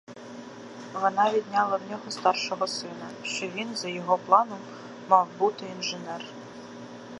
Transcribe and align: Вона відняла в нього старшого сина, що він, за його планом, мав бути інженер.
Вона 0.93 1.31
відняла 1.33 1.77
в 1.77 1.89
нього 1.91 2.11
старшого 2.11 2.67
сина, 2.67 3.09
що 3.23 3.47
він, 3.47 3.75
за 3.75 3.89
його 3.89 4.17
планом, 4.17 4.59
мав 5.09 5.27
бути 5.39 5.65
інженер. 5.77 6.25